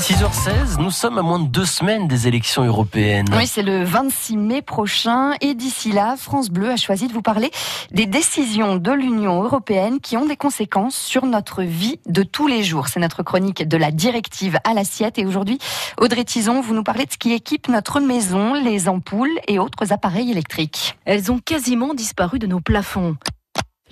6h16, 0.00 0.80
nous 0.80 0.90
sommes 0.90 1.18
à 1.18 1.22
moins 1.22 1.38
de 1.38 1.46
deux 1.46 1.66
semaines 1.66 2.08
des 2.08 2.26
élections 2.26 2.64
européennes. 2.64 3.26
Oui, 3.36 3.46
c'est 3.46 3.62
le 3.62 3.84
26 3.84 4.38
mai 4.38 4.62
prochain 4.62 5.32
et 5.42 5.52
d'ici 5.52 5.92
là, 5.92 6.16
France 6.16 6.48
Bleu 6.48 6.70
a 6.70 6.76
choisi 6.76 7.06
de 7.06 7.12
vous 7.12 7.20
parler 7.20 7.50
des 7.90 8.06
décisions 8.06 8.76
de 8.76 8.92
l'Union 8.92 9.42
européenne 9.42 10.00
qui 10.00 10.16
ont 10.16 10.24
des 10.24 10.36
conséquences 10.36 10.96
sur 10.96 11.26
notre 11.26 11.62
vie 11.62 12.00
de 12.06 12.22
tous 12.22 12.46
les 12.46 12.62
jours. 12.62 12.88
C'est 12.88 12.98
notre 12.98 13.22
chronique 13.22 13.68
de 13.68 13.76
la 13.76 13.90
directive 13.90 14.58
à 14.64 14.72
l'assiette 14.72 15.18
et 15.18 15.26
aujourd'hui, 15.26 15.58
Audrey 15.98 16.24
Tison, 16.24 16.62
vous 16.62 16.72
nous 16.72 16.82
parlez 16.82 17.04
de 17.04 17.12
ce 17.12 17.18
qui 17.18 17.32
équipe 17.34 17.68
notre 17.68 18.00
maison, 18.00 18.54
les 18.54 18.88
ampoules 18.88 19.38
et 19.48 19.58
autres 19.58 19.92
appareils 19.92 20.30
électriques. 20.30 20.96
Elles 21.04 21.30
ont 21.30 21.38
quasiment 21.38 21.92
disparu 21.92 22.38
de 22.38 22.46
nos 22.46 22.60
plafonds. 22.60 23.16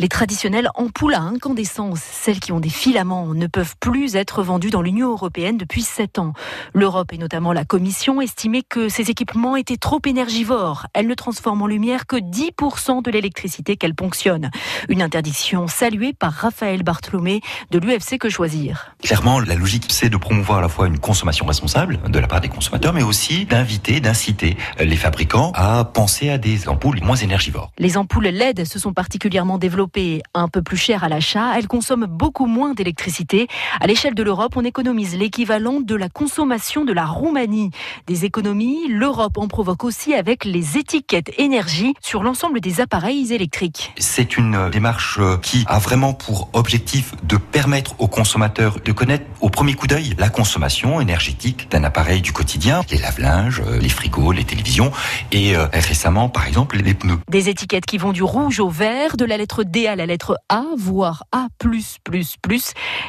Les 0.01 0.07
traditionnelles 0.09 0.71
ampoules 0.77 1.15
à 1.15 1.23
incandescence, 1.23 1.99
celles 1.99 2.39
qui 2.39 2.53
ont 2.53 2.61
des 2.61 2.69
filaments, 2.69 3.35
ne 3.35 3.49
peuvent 3.49 3.75
plus 3.81 4.15
être 4.15 4.45
vendues 4.45 4.71
dans 4.71 4.81
l'Union 4.81 5.11
européenne 5.11 5.57
depuis 5.57 5.83
7 5.83 6.21
ans. 6.21 6.35
L'Europe 6.73 7.13
et 7.13 7.19
notamment 7.19 7.53
la 7.53 7.65
Commission 7.65 8.21
estimaient 8.21 8.63
que 8.63 8.89
ces 8.89 9.11
équipements 9.11 9.57
étaient 9.57 9.77
trop 9.77 10.01
énergivores. 10.07 10.87
Elles 10.95 11.09
ne 11.09 11.15
transforment 11.15 11.63
en 11.63 11.67
lumière 11.67 12.07
que 12.07 12.15
10% 12.15 13.03
de 13.03 13.11
l'électricité 13.11 13.77
qu'elles 13.77 13.97
ponctionnent. 13.97 14.53
Une 14.89 15.03
interdiction 15.03 15.67
saluée 15.67 16.13
par 16.13 16.33
Raphaël 16.33 16.85
Bartholomé 16.85 17.41
de 17.73 17.81
l'UFC 17.81 18.19
Que 18.19 18.31
Choisir. 18.31 18.95
Clairement, 19.03 19.41
la 19.41 19.57
logique, 19.57 19.87
c'est 19.89 20.11
de 20.11 20.17
promouvoir 20.17 20.59
à 20.59 20.63
la 20.63 20.69
fois 20.69 20.87
une 20.87 21.01
consommation 21.01 21.45
responsable 21.45 21.99
de 22.09 22.19
la 22.21 22.29
part 22.29 22.41
des 22.41 22.49
consommateurs, 22.49 22.93
mais 22.93 23.03
aussi 23.03 23.47
d'inviter, 23.47 23.99
d'inciter 23.99 24.57
les 24.79 24.97
fabricants 24.97 25.51
à 25.57 25.83
penser 25.83 26.31
à 26.31 26.39
des 26.39 26.69
ampoules 26.69 27.01
moins 27.03 27.17
énergivores. 27.17 27.73
Les 27.79 27.97
ampoules 27.97 28.29
LED 28.29 28.65
se 28.65 28.79
sont 28.79 28.93
particulièrement 28.93 29.59
développées 29.59 29.88
un 30.35 30.49
peu 30.49 30.63
plus 30.63 30.77
cher 30.77 31.05
à 31.05 31.09
l'achat, 31.09 31.59
elles 31.59 31.69
consomment 31.69 32.07
beaucoup 32.07 32.47
moins 32.47 32.75
d'électricité. 32.75 33.49
À 33.81 33.87
l'échelle 33.87 34.15
de 34.15 34.23
l'Europe, 34.23 34.55
on 34.57 34.65
économise 34.65 35.17
l'équivalent 35.17 35.81
de 35.81 35.95
la 35.95 36.09
consommation 36.09 36.85
de 36.85 36.93
la 36.93 37.07
Roumanie. 37.07 37.71
Des 38.07 38.25
économies, 38.25 38.89
l'Europe 38.89 39.39
en 39.39 39.49
provoque 39.49 39.85
aussi 39.85 40.15
avec 40.15 40.45
les 40.45 40.79
étiquettes 40.79 41.33
énergie 41.39 41.95
sur 42.01 42.23
l'ensemble 42.23 42.61
des 42.61 42.81
appareils 42.81 43.33
électriques. 43.33 43.93
C'est 43.99 44.37
une 44.37 44.71
démarche 44.71 45.21
qui 45.43 45.65
a 45.67 45.79
vraiment 45.79 46.15
pour 46.15 46.51
objectif 46.53 47.15
de 47.25 47.37
permettre 47.37 47.95
aux 47.99 48.09
consommateurs 48.09 48.79
de 48.85 48.93
connaître 48.93 49.25
au 49.41 49.51
premier 49.51 49.75
coup 49.75 49.87
d'œil 49.87 50.15
la 50.19 50.29
consommation 50.29 51.01
énergétique 51.01 51.71
d'un 51.71 51.85
appareil 51.85 52.23
du 52.23 52.33
quotidien, 52.33 52.81
les 52.91 52.99
lave-linges, 52.99 53.63
les 53.81 53.89
frigos, 53.89 54.33
les 54.33 54.45
télévisions 54.45 54.91
et 55.33 55.57
euh, 55.57 55.67
récemment 55.73 56.29
par 56.29 56.47
exemple 56.47 56.79
les 56.79 56.95
pneus. 56.95 57.19
Des 57.29 57.49
étiquettes 57.49 57.87
qui 57.87 57.99
vont 57.99 58.13
du 58.13 58.23
rouge 58.23 58.61
au 58.61 58.69
vert, 58.69 59.17
de 59.17 59.25
la 59.25 59.37
lettre 59.37 59.65
D 59.65 59.78
à 59.87 59.97
la 59.97 60.07
lettre 60.07 60.39
A, 60.49 60.65
voire 60.77 61.25
A+++. 61.33 61.49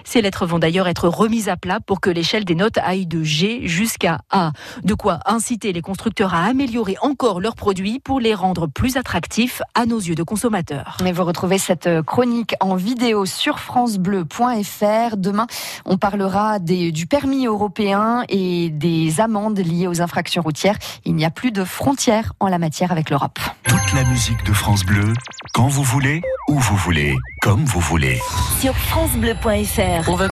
Ces 0.04 0.22
lettres 0.22 0.46
vont 0.46 0.60
d'ailleurs 0.60 0.88
être 0.88 1.08
remises 1.08 1.50
à 1.50 1.58
plat 1.58 1.80
pour 1.80 2.02
que 2.02 2.10
l'échelle 2.10 2.46
des 2.46 2.56
notes 2.56 2.78
aille 2.78 3.08
de 3.08 3.24
G 3.24 3.68
jusqu'à 3.68 4.20
A. 4.30 4.52
De 4.84 4.94
quoi 4.94 5.20
inciter 5.26 5.74
les 5.74 5.82
constructeurs 5.82 6.34
à 6.34 6.46
améliorer 6.46 6.96
encore 7.02 7.42
leurs 7.42 7.56
produits 7.56 8.00
pour 8.00 8.20
les 8.20 8.34
rendre 8.34 8.68
plus 8.68 8.98
attractifs 8.98 9.62
à 9.74 9.86
nos 9.86 10.00
yeux 10.00 10.16
de 10.16 10.24
consommateurs. 10.24 10.98
Et 11.06 11.12
vous 11.12 11.24
retrouvez 11.24 11.58
cette 11.58 11.90
chronique 12.04 12.56
en 12.60 12.76
vidéo 12.76 13.26
sur 13.26 13.60
francebleu.fr. 13.60 15.18
Demain, 15.18 15.48
on 15.86 15.98
parlera 15.98 16.60
du 16.60 17.08
permis 17.08 17.46
européen 17.46 18.24
et 18.30 18.70
des 18.70 19.22
amendes 19.22 19.60
liées 19.60 19.88
aux 19.88 20.02
infractions 20.02 20.42
routières. 20.42 20.78
Il 21.06 21.16
n'y 21.16 21.26
a 21.26 21.32
plus 21.32 21.52
de 21.52 21.64
frontières 21.64 22.34
en 22.40 22.48
la 22.48 22.60
matière 22.60 22.92
avec 22.92 23.10
l'Europe. 23.10 23.40
Toute 23.90 23.98
la 23.98 24.10
musique 24.10 24.44
de 24.46 24.54
France 24.54 24.86
Bleu, 24.86 25.14
quand 25.54 25.68
vous 25.68 25.84
voulez, 25.84 26.22
où 26.48 26.60
vous 26.60 26.76
voulez, 26.76 27.16
comme 27.42 27.64
vous 27.66 27.80
voulez. 27.80 28.20
Sur 28.60 28.76
francebleu.fr. 28.76 30.06